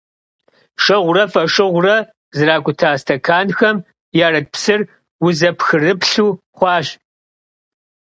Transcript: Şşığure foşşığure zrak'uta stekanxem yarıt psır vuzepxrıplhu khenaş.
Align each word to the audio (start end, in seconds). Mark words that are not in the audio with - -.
Şşığure 0.83 1.23
foşşığure 1.33 1.97
zrak'uta 2.37 2.89
stekanxem 2.99 3.77
yarıt 4.19 4.47
psır 4.53 4.79
vuzepxrıplhu 5.21 6.27
khenaş. 6.57 6.87